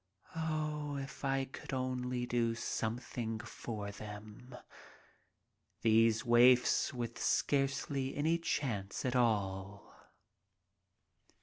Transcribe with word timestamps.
Oh, 0.35 0.95
if 0.97 1.23
I 1.23 1.45
could 1.45 1.73
only 1.73 2.25
do 2.25 2.55
something 2.55 3.37
for 3.39 3.91
them. 3.91 4.57
These 5.83 6.25
waifs 6.25 6.91
with 6.91 7.21
scarcely 7.21 8.15
any 8.15 8.39
chance 8.39 9.05
at 9.05 9.15
all. 9.15 9.93